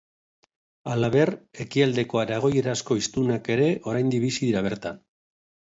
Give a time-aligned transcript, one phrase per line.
[0.93, 1.31] Halaber,
[1.65, 5.03] ekialdeko aragoierazko hiztunak ere oraindik bizi dira bertan.